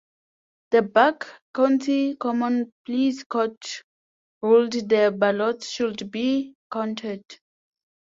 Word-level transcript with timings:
The 0.71 0.81
Bucks 0.81 1.27
County 1.53 2.15
Common 2.15 2.73
Pleas 2.87 3.23
Court 3.23 3.83
ruled 4.41 4.71
the 4.71 5.13
ballots 5.15 5.69
should 5.69 6.09
be 6.09 6.55
counted. 6.73 7.21